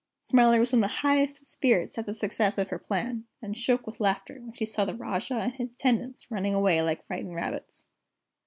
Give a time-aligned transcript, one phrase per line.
[0.21, 3.85] Smiler was in the highest of spirits at the success of her plan, and shook
[3.85, 7.85] with laughter when she saw the Rajah and his attendants running away like frightened rabbits.